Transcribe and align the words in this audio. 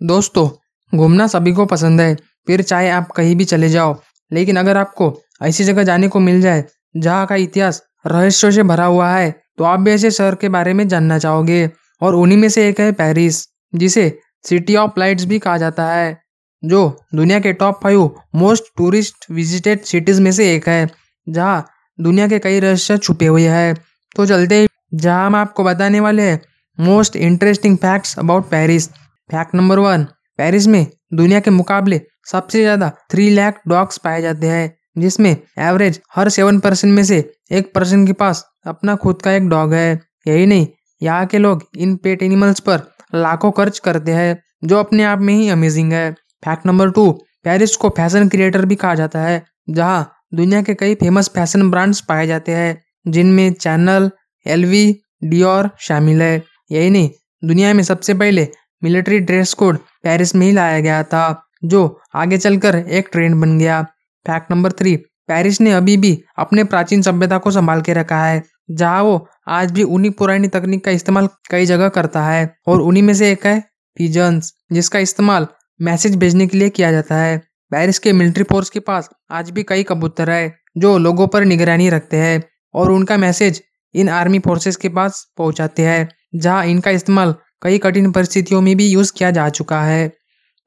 दोस्तों, 0.00 0.48
घूमना 0.92 1.26
सभी 1.26 1.52
को 1.52 1.64
पसंद 1.66 2.00
है, 2.00 2.14
फिर 2.46 2.62
चाहे 2.62 2.90
आप 2.90 3.10
कहीं 3.10 3.34
भी 3.36 3.44
चले 3.46 3.68
जाओ, 3.68 3.96
लेकिन 4.30 4.56
अगर 4.56 4.76
आपको 4.76 5.12
ऐसी 5.40 5.64
जगह 5.64 5.82
जाने 5.84 6.08
को 6.08 6.20
मिल 6.20 6.40
जाए, 6.40 6.64
जहाँ 6.94 7.26
का 7.26 7.34
इतिहास 7.36 7.82
रहस्यों 8.06 8.50
से 8.50 8.62
भरा 8.64 8.84
हुआ 8.84 9.10
है 9.10 9.34
तो 9.58 9.64
आप 9.64 9.80
भी 9.80 9.90
ऐसे 9.90 10.10
शहर 10.10 10.34
के 10.34 10.48
बारे 10.48 10.72
में 10.74 10.86
जानना 10.88 11.18
चाहोगे, 11.18 11.68
और 12.02 12.14
उन्हीं 12.14 12.38
में 12.38 12.48
से 12.48 12.68
एक 12.68 12.80
है 12.80 12.90
पेरिस, 12.92 13.42
जिसे 13.72 14.18
सिटी 14.44 14.76
ऑफ़ 14.76 14.98
लाइट्स 14.98 15.24
भी 15.24 15.38
कहा 15.38 15.56
जाता 15.58 15.86
है, 15.86 16.18
जो 16.62 16.98
दुनिया 17.14 17.38
के 17.40 17.52
top 17.54 17.80
five 17.82 18.10
most 18.34 18.64
tourist 18.76 19.30
visited 19.30 19.82
cities 19.82 20.20
में 20.22 20.30
से 20.32 20.52
एक 20.54 20.68
है, 20.68 20.88
जहाँ 21.26 21.66
दुनिया 21.98 22.28
के 22.28 22.38
कई 22.38 22.60
रहस्य 22.60 22.98
छुपे 22.98 23.26
हुए 23.26 23.46
हैं। 23.48 23.74
तो 24.16 24.26
चलते 24.26 24.66
जहाँ 24.94 25.26
हम 25.26 25.34
आपको 25.36 25.64
बताने 25.64 26.00
वाले 26.00 26.22
हैं 26.22 26.40
most 26.78 27.16
interesting 27.18 27.76
facts 27.78 28.18
about 28.18 28.48
Paris 28.50 28.88
fact 29.30 29.54
number 29.54 29.78
one 29.78 30.02
Paris 30.38 30.66
में 30.66 30.86
दुनिया 31.14 31.38
के 31.40 31.50
मुकाबले 31.50 32.00
सबसे 32.26 32.60
ज़्यादा 32.60 32.90
थ्री 33.10 33.28
लाख 33.30 33.60
डॉग्स 33.68 33.98
पाए 33.98 34.20
जाते 34.22 34.46
हैं, 34.46 34.74
जिसमें 34.98 35.30
एवरेज 35.30 36.00
हर 36.14 36.28
सेवन 36.28 36.58
परसेंट 36.58 36.92
में 36.94 37.02
से 37.04 37.18
एक 37.50 37.72
पर्सन 37.74 38.06
के 38.06 38.12
पास 38.14 38.44
अपना 38.66 38.94
खुद 38.96 39.22
का 39.22 39.32
एक 39.32 39.48
डॉग 39.48 39.74
है। 39.74 40.00
यही 40.26 40.46
नहीं, 40.46 40.66
यहाँ 41.02 41.26
के 41.26 41.38
लोग 41.38 41.62
इन 41.76 41.96
पेट 41.96 42.22
एनिमल्स 42.22 42.60
पर 42.60 42.82
लाखों 43.14 43.50
खर्च 43.52 43.78
करते 43.78 44.12
हैं, 44.12 44.42
जो 44.64 44.78
अपने 44.78 45.04
आप 45.04 45.18
में 45.20 45.34
ही 45.34 45.48
अमेजिंग 45.50 45.92
है। 45.92 46.10
फैक्ट 46.42 46.66
नंबर 46.66 46.90
टू 46.90 47.10
पेरिस 47.44 47.76
को 47.76 47.88
फ़ैशन 47.90 48.28
क्रिएटर 48.28 48.64
भी 48.64 48.74
कहा 48.76 48.94
जाता 48.94 49.20
है, 49.20 49.42
जहाँ 49.70 50.12
दुनिया 50.34 50.62
के 50.62 50.74
कई 50.74 50.94
फ़ेमस 50.94 51.28
फ़ैशन 51.34 51.70
ब्रांड्स 51.70 52.00
पाए 52.02 52.26
जाते 52.26 52.52
हैं, 52.52 52.82
जिनमें 53.06 53.52
चैनल 53.54 54.10
एलवी 54.46 55.00
डियोर 55.24 55.70
शामिल 55.80 56.22
है। 56.22 56.42
यही 56.70 56.90
नहीं, 56.90 57.10
दुनिया 57.42 57.72
में 57.74 57.82
सबसे 57.84 58.14
पहले 58.14 58.48
मिलिट्री 58.86 59.18
ड्रेस 59.20 59.52
कोड 59.54 59.78
पेरिस 60.04 60.34
में 60.34 60.46
ही 60.46 60.52
लाया 60.52 60.80
गया 60.80 61.02
था, 61.02 61.42
जो 61.64 62.00
आगे 62.14 62.38
चलकर 62.38 62.76
एक 62.76 63.08
ट्रेंड 63.12 63.34
बन 63.34 63.58
गया। 63.58 63.82
फैक्ट 64.26 64.50
नंबर 64.50 64.72
थ्री, 64.72 64.94
पेरिस 65.28 65.60
ने 65.60 65.72
अभी 65.72 65.96
भी 65.96 66.12
अपने 66.38 66.64
प्राचीन 66.64 67.02
सभ्यता 67.02 67.38
को 67.38 67.50
संभाल 67.50 67.80
के 67.82 67.92
रखा 67.92 68.22
है, 68.24 68.42
जहाँ 68.70 69.02
वो 69.02 69.26
आज 69.48 69.70
भी 69.70 69.82
उन्हीं 69.82 70.10
पुरानी 70.10 70.48
तकनीक 70.48 70.84
का 70.84 70.90
इस्तेमाल 70.90 71.28
कई 71.50 71.66
जगह 71.66 71.88
करता 71.88 72.22
है, 72.24 72.54
और 72.66 72.80
उन्हीं 72.80 73.02
में 73.02 73.14
से 73.14 73.30
एक 73.32 73.46
है 73.46 73.58
पिजन्स 73.96 74.52
जिसका 74.72 74.98
इस्तेमाल 74.98 75.46
मैसेज 75.80 76.16
भेजने 76.16 76.46
के 76.46 76.58
लिए 76.58 76.68
किया 76.70 76.92
जाता 76.92 77.16
है। 77.16 77.38
पेरिस 77.72 77.98
के 77.98 78.12
मिलिट्री 78.12 78.44
फोर्स 78.44 78.70
के 78.70 78.80
पास 78.80 79.08
आज 79.30 79.50
भी 79.50 79.62
कई 79.62 79.82
कबूतर 79.82 80.30
है, 80.30 80.54
जो 80.78 80.96
लोगों 80.98 81.26
पर 81.26 81.44
निगरानी 81.44 81.88
रखते 81.90 82.16
हैं, 82.16 82.42
और 82.74 82.90
उनका 82.90 83.16
मैसेज 83.16 83.62
इन 83.94 84.08
आर्मी 84.10 84.38
फोर्सेस 84.38 84.76
के 84.76 84.88
पास 84.90 85.24
पहुंचाते 85.38 85.82
हैं, 85.82 86.08
जहाँ 86.34 86.64
इनका 86.66 86.90
इस्तेमाल 86.90 87.34
कई 87.66 87.78
कठिन 87.78 88.10
परिस्थितियों 88.12 88.60
में 88.60 88.76
भी 88.76 88.86
यूज़ 88.86 89.12
किया 89.16 89.30
जा 89.30 89.48
चुका 89.48 89.80
है। 89.82 90.08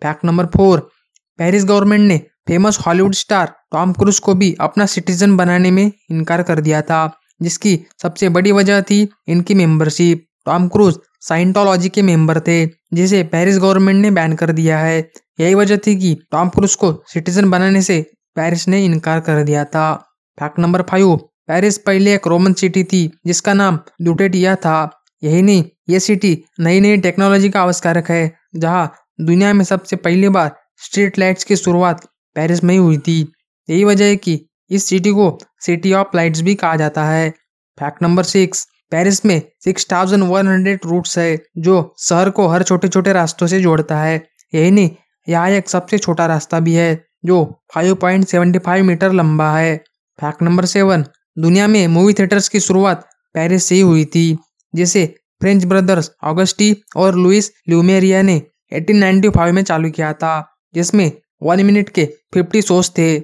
Fact 0.02 0.26
number 0.26 0.46
four 0.46 0.80
Paris 1.40 1.66
government 1.66 2.08
ने 2.08 2.18
famous 2.48 2.80
Hollywood 2.80 3.14
star 3.14 3.54
Tom 3.72 3.94
Cruise 3.94 4.20
को 4.20 4.34
भी 4.34 4.56
अपना 4.62 4.86
सिटीजन 4.86 5.38
बनाने 5.38 5.72
में 5.72 5.92
इनकार 6.12 6.44
कर 6.44 6.62
दिया 6.62 6.82
था, 6.82 7.20
जिसकी 7.42 7.80
सबसे 8.02 8.30
बड़ी 8.30 8.52
वजह 8.52 8.82
थी 8.82 9.08
इनकी 9.28 9.54
मेंबरशिप 9.54 10.26
टॉम 10.46 10.68
क्रूज 10.68 11.00
साइंटोलॉजी 11.22 11.90
के 11.90 12.02
मेंबर 12.02 12.40
थे, 12.40 12.66
जिसे 12.66 13.24
पेरिस 13.24 13.58
गवर्नमेंट 13.58 14.02
ने 14.02 14.12
बैन 14.12 14.36
कर 14.36 14.52
दिया 14.52 14.80
है। 14.80 15.00
यही 15.40 15.56
वजह 15.56 15.78
थी 15.78 15.96
कि 15.96 16.16
टॉम 16.32 16.50
क्रूज 16.50 16.76
को 16.76 16.94
सिटीजन 17.08 17.50
बनाने 17.50 17.82
से 17.82 18.02
पेरिस 18.36 18.68
ने 18.68 18.86
इनकार 18.86 19.20
कर 19.20 19.44
दिया 19.44 19.66
था। 19.66 19.94
फैक्ट 20.40 20.60
नंबर 20.60 20.82
फाइव 20.82 21.16
पेरिस 21.48 21.78
पहले 21.78 22.16
एक 22.16 22.28
रोमन 22.28 22.54
सिटी 22.54 22.84
थी, 22.84 23.12
जिसका 23.26 23.54
नाम 23.54 23.80
लुटेटिया 24.02 24.56
था। 24.56 24.80
यही 25.24 25.42
नहीं 25.42 25.64
ये 25.90 26.00
सिटी 26.00 26.38
नई 26.60 26.80
नई 26.80 26.98
टेक्नोलॉजी 26.98 27.50
का 27.50 27.62
आविष्कारक 27.62 28.10
है, 28.12 28.32
जहाँ 28.56 28.94
दुनिया 29.22 29.54
में 29.54 29.64
सबसे 29.66 29.96
पहली 29.96 30.30
बार 30.30 30.56
स्ट्रीट 30.84 31.20
लाइट्स 31.20 31.44
की 31.44 31.56
शुरुआत 31.56 32.06
पेरिस 32.36 32.64
में 32.64 32.74
ही 32.74 32.80
हुई 32.80 32.98
थी। 32.98 33.20
यही 33.70 33.84
वजह 33.84 34.06
है 34.06 34.16
कि 34.16 34.40
इस 34.72 34.86
सिटी 34.86 35.12
को 35.12 35.38
सिटी 35.62 35.94
ऑफ़ 35.94 36.16
लाइट्स 36.16 36.42
भी 36.42 36.56
कहा 36.56 36.76
जाता 36.76 37.04
है। 37.06 37.30
फैक्ट 37.78 38.04
नंबर 38.04 38.24
सिक्स, 38.24 38.66
पेरिस 38.92 39.26
में 39.26 39.42
six 39.64 39.88
thousand 39.92 40.24
one 40.24 40.48
hundred 40.48 40.80
routes 40.86 41.18
है, 41.18 41.38
जो 41.58 41.96
शहर 42.00 42.30
को 42.30 42.48
हर 42.48 42.64
छोटे 42.64 42.88
छोटे 42.88 43.14
रास्तों 43.14 43.48
से 43.48 43.60
जोड़ता 43.60 44.00
है। 44.00 44.16
यही 44.54 44.72
नहीं, 44.72 44.90
यहाँ 45.28 45.50
एक 45.50 45.70
सबसे 45.70 45.98
छोटा 45.98 46.26
रास्ता 46.26 46.60
भी 46.60 46.74
है, 46.74 47.06
जो 47.26 47.44
5.75 47.76 48.82
मीटर 48.82 49.12
लंबा 49.12 49.52
है। 49.52 49.76
फैक्ट 50.20 50.42
नंबर 50.44 50.66
सेवन, 50.66 51.06
दुनिया 51.38 51.68
में 51.68 51.88
मूवी 51.88 52.14
थिएटर्स 52.14 52.50
की 52.50 52.60
शुरुआत 52.60 53.08
पेरिस 53.36 53.64
से 53.64 53.76
ही 53.76 53.82
हुई 53.82 54.06
थी, 54.06 54.38
जिसे 54.74 55.14
फ्रेंच 55.42 55.66
ब्रदर्स 55.66 56.12
ऑगस्टी 56.24 56.84
और 56.96 57.16
लुइस 57.16 57.52
ल्यूमेरिया 57.70 58.22
ने 58.22 58.42
1895 58.74 59.52
में 59.52 59.64
चालू 59.64 59.90
किया 59.90 60.14
था, 60.14 60.58
जिसमें 60.74 61.12
वन 61.44 61.66
मिनट 61.66 61.90
के 61.90 62.10
50 62.34 62.62
शोज़ 62.62 62.90
थे। 62.92 63.20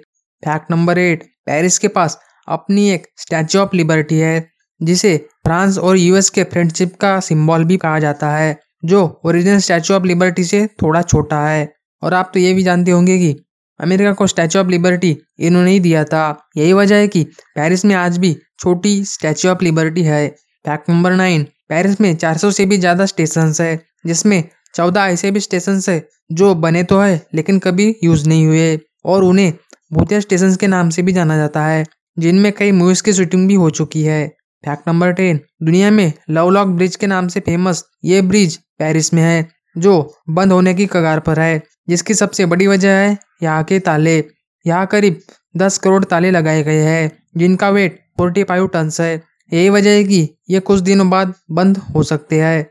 फैक्ट 0.45 0.71
नंबर 0.71 0.97
एट, 0.97 1.23
पेरिस 1.23 1.79
के 1.79 1.87
पास 1.87 2.19
अपनी 2.47 2.89
एक 2.89 3.07
स्टैचू 3.17 3.59
ऑफ़ 3.59 3.75
लिबर्टी 3.75 4.15
है, 4.15 4.51
जिसे 4.83 5.17
फ्रांस 5.17 5.77
और 5.77 5.97
यूएस 5.97 6.29
के 6.29 6.43
फ्रेंडशिप 6.43 6.95
का 6.95 7.19
सिंबल 7.19 7.63
भी 7.63 7.77
कहा 7.77 7.99
जाता 7.99 8.31
है, 8.31 8.59
जो 8.85 9.21
ओरिजिनल 9.25 9.57
स्टैचू 9.57 9.93
ऑफ़ 9.93 10.03
लिबर्टी 10.03 10.43
से 10.43 10.67
थोड़ा 10.67 11.01
छोटा 11.01 11.47
है। 11.47 11.73
और 12.03 12.13
आप 12.13 12.31
तो 12.33 12.39
ये 12.39 12.53
भी 12.53 12.63
जानते 12.63 12.91
होंगे 12.91 13.17
कि 13.17 13.45
अमेरिका 13.79 14.13
को 14.13 14.27
स्टैचू 14.27 14.59
ऑफ़ 14.59 14.67
लिबर्टी 14.67 15.17
इन्होंने 15.39 15.71
ही 15.71 15.79
दिया 15.79 16.03
था। 16.03 16.49
यही 16.57 16.73
वजह 16.73 16.95
है 16.95 17.07
कि 17.07 17.23
पेरिस 17.23 17.85
में 17.85 17.95
आज 17.95 18.17
भी 18.17 18.37
छोटी 18.59 19.05
स्टैचू 19.05 19.49
ऑफ़ 19.49 19.63
लिबर्टी 19.63 20.03
है। 20.03 20.27
फैक्ट 20.65 20.89
नंबर 20.89 21.11
नाइन 21.11 21.47
पेरिस 21.69 22.01
में 22.01 22.15
400 22.15 22.51
से 22.51 22.65
भी 22.65 22.77
ज़्यादा 22.77 23.05
स्टेशन 23.05 23.53
है, 23.59 23.79
जिसमें 24.05 24.43
चौदह 24.73 25.01
ऐसे 25.01 25.31
भी 25.31 25.39
स्टेशन 25.39 25.81
है 25.89 26.03
जो 26.31 26.53
बने 26.55 26.83
तो 26.83 26.99
है, 26.99 27.25
लेकिन 27.35 27.59
कभी 27.59 27.95
यूज़ 28.03 28.27
नहीं 28.29 28.45
हुए। 28.47 28.79
और 29.05 29.23
उन्हें 29.23 29.53
भूतिया 29.93 30.19
स्टेशन 30.19 30.55
के 30.55 30.67
नाम 30.67 30.89
से 30.89 31.01
भी 31.01 31.11
जाना 31.13 31.37
जाता 31.37 31.65
है, 31.65 31.83
जिनमें 32.17 32.51
कई 32.51 32.71
मूवीज़ 32.71 33.03
की 33.03 33.13
शूटिंग 33.13 33.47
भी 33.47 33.53
हो 33.53 33.69
चुकी 33.69 34.03
है। 34.03 34.27
फैक्ट 34.63 34.87
नंबर 34.87 35.11
टेन 35.11 35.39
दुनिया 35.63 35.91
में 35.91 36.11
लवलॉक 36.29 36.67
ब्रिज 36.67 36.95
के 36.95 37.07
नाम 37.07 37.27
से 37.27 37.39
फ़ेमस 37.39 37.83
ये 38.05 38.21
ब्रिज 38.21 38.55
पेरिस 38.79 39.13
में 39.13 39.21
है, 39.23 39.47
जो 39.75 40.13
बंद 40.29 40.51
होने 40.51 40.73
की 40.73 40.85
कगार 40.85 41.19
पर 41.19 41.39
है, 41.39 41.61
जिसकी 41.89 42.13
सबसे 42.13 42.45
बड़ी 42.45 42.67
वजह 42.67 42.91
है 42.91 43.17
यहाँ 43.43 43.63
के 43.63 43.79
ताले। 43.79 44.17
यहाँ 44.65 44.85
करीब 44.85 45.19
दस 45.57 45.77
करोड़ 45.77 46.03
ताले 46.03 46.31
लगाए 46.31 46.63
गए 46.63 46.81
हैं, 46.81 47.11
जिनका 47.37 47.69
वेट 47.69 47.99
फोर्टी 48.17 48.43
फाइव 48.43 48.67
टन 48.67 48.89
है। 48.99 49.21
यही 49.53 49.69
वजह 49.69 49.89
है 49.89 50.03
कि 50.03 50.37
ये 50.49 50.59
कुछ 50.59 50.79
दिनों 50.79 51.09
बाद 51.09 51.33
बंद 51.51 51.77
हो 51.77 52.03
सकते 52.03 52.41
हैं। 52.41 52.63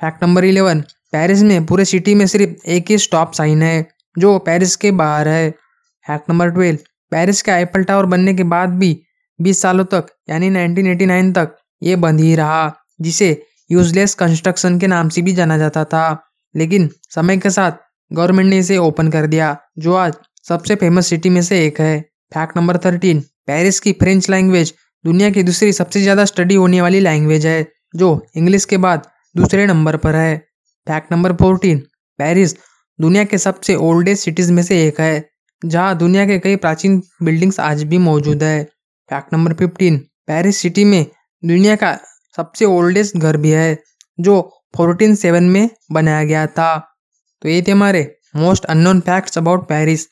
फैक्ट 0.00 0.24
नंबर 0.24 0.44
इलेवन, 0.44 0.80
पेरिस 1.12 1.42
में 1.42 1.66
पूरे 1.66 1.84
सिटी 1.84 2.14
में 2.14 2.26
सिर्फ़ 2.26 2.70
एक 2.70 2.90
ही 2.90 2.98
स्टॉप 2.98 3.32
साइन 3.32 3.62
है, 3.62 3.88
जो 4.18 4.38
पेरिस 4.38 4.76
के 4.76 4.90
बाहर 4.90 5.28
है। 5.28 5.50
फैक्ट 6.06 6.30
नंबर 6.30 6.50
ट्वेल्व, 6.50 6.78
पेरिस 7.10 7.42
का 7.42 7.56
एप्पल 7.56 7.84
टावर 7.84 8.06
बनने 8.06 8.34
के 8.34 8.42
बाद 8.42 8.68
भी 8.68 9.02
20 9.40 9.62
सालों 9.62 9.84
तक, 9.84 10.06
यानी 10.30 10.50
1989 10.50 11.32
तक, 11.32 11.50
ये 11.82 11.96
बंद 11.96 12.20
ही 12.20 12.34
रहा, 12.34 12.74
जिसे 13.00 13.46
यूजलेस 13.70 14.14
कंस्ट्रक्शन 14.14 14.78
के 14.78 14.86
नाम 14.86 15.08
से 15.08 15.22
भी 15.22 15.32
जाना 15.32 15.58
जाता 15.58 15.84
था। 15.84 16.24
लेकिन 16.56 16.90
समय 17.10 17.36
के 17.36 17.50
साथ 17.50 17.72
गवर्नमेंट 18.12 18.50
ने 18.50 18.58
इसे 18.58 18.76
ओपन 18.76 19.10
कर 19.10 19.26
दिया, 19.26 19.60
जो 19.78 19.94
आज 19.94 20.14
सबसे 20.48 20.74
फ़ेमस 20.74 21.06
सिटी 21.06 21.28
में 21.28 21.42
से 21.42 21.66
एक 21.66 21.80
है। 21.80 22.00
फैक्ट 22.34 22.56
नंबर 22.56 22.78
थर्टीन, 22.78 23.20
पेरिस 23.20 23.80
की 23.80 23.92
फ्रेंच 23.92 24.30
लैंग्वेज 24.30 24.74
दुनिया 25.04 25.30
की 25.30 25.42
दूसरी 25.42 25.72
सबसे 25.72 26.00
ज़्यादा 26.02 26.24
स्टडी 26.24 26.54
होने 26.54 26.80
वाली 26.80 27.00
लैंग्वेज 27.00 27.46
है, 27.46 27.66
जो 27.96 28.26
इंग्लिश 28.36 28.64
के 28.64 28.76
बाद 28.78 29.06
दूसरे 29.34 29.66
नंबर 29.66 29.96
पर 29.96 30.16
है। 30.16 30.36
फैक्ट 30.86 31.12
नंबर 31.12 31.32
फोर्टीन 31.34 31.78
पेरिस 32.18 32.54
दुनिया 32.98 33.24
के 33.24 33.38
सबसे 33.38 33.74
ओल्डेस्ट 33.76 34.24
सिटीज़ 34.24 34.52
में 34.52 34.62
से 34.62 34.86
एक 34.86 35.00
है, 35.00 35.28
जहाँ 35.62 35.96
दुनिया 35.98 36.26
के 36.26 36.38
कई 36.38 36.56
प्राचीन 36.56 37.00
बिल्डिंग्स 37.22 37.60
आज 37.60 37.82
भी 37.82 37.98
मौजूद 38.00 38.42
है। 38.42 38.62
Fact 39.10 39.32
number 39.32 39.52
fifteen 39.54 39.98
Paris 40.26 40.56
city 40.56 40.84
में 40.84 41.04
दुनिया 41.42 41.76
का 41.76 41.96
सबसे 42.36 42.64
ओल्डेस्ट 42.64 43.16
घर 43.16 43.36
भी 43.36 43.50
है, 43.50 43.78
जो 44.18 44.40
फोर्टीन 44.76 45.14
सेवन 45.14 45.44
में 45.44 45.68
बनाया 45.92 46.24
गया 46.24 46.46
था। 46.48 46.76
तो 47.42 47.48
ये 47.48 47.62
थे 47.62 47.72
हमारे 47.72 48.02
most 48.36 48.64
unknown 48.66 49.00
facts 49.00 49.38
about 49.38 49.68
Paris 49.68 50.06